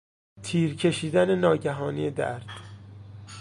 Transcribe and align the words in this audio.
تیر 0.43 0.75
کشیدن 0.75 1.35
ناگهانی 1.35 2.11
درد 2.11 2.45